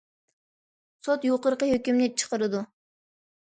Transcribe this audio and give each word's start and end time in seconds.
سوت 1.09 1.27
يۇقىرىقى 1.29 1.71
ھۆكۈمنى 1.75 2.11
چىقىرىدۇ. 2.25 2.65